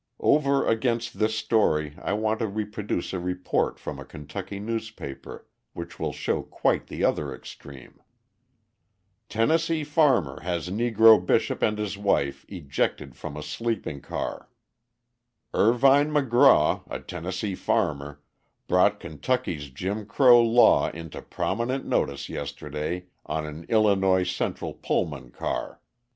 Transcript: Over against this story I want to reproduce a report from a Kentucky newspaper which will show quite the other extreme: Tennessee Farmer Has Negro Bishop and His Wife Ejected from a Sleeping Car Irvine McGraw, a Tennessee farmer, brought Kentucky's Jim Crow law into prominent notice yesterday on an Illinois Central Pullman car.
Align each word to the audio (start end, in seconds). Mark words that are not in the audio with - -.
Over 0.21 0.65
against 0.65 1.19
this 1.19 1.35
story 1.37 1.93
I 2.01 2.13
want 2.13 2.39
to 2.39 2.47
reproduce 2.47 3.13
a 3.13 3.19
report 3.19 3.77
from 3.77 3.99
a 3.99 4.03
Kentucky 4.03 4.59
newspaper 4.59 5.45
which 5.73 5.99
will 5.99 6.11
show 6.11 6.41
quite 6.41 6.87
the 6.87 7.03
other 7.03 7.31
extreme: 7.35 8.01
Tennessee 9.29 9.83
Farmer 9.83 10.39
Has 10.41 10.69
Negro 10.71 11.23
Bishop 11.23 11.61
and 11.61 11.77
His 11.77 11.99
Wife 11.99 12.47
Ejected 12.49 13.15
from 13.15 13.37
a 13.37 13.43
Sleeping 13.43 14.01
Car 14.01 14.49
Irvine 15.53 16.09
McGraw, 16.09 16.81
a 16.89 16.99
Tennessee 16.99 17.53
farmer, 17.53 18.23
brought 18.67 18.99
Kentucky's 18.99 19.69
Jim 19.69 20.07
Crow 20.07 20.41
law 20.41 20.89
into 20.89 21.21
prominent 21.21 21.85
notice 21.85 22.27
yesterday 22.27 23.05
on 23.27 23.45
an 23.45 23.67
Illinois 23.69 24.23
Central 24.23 24.73
Pullman 24.73 25.29
car. 25.29 25.79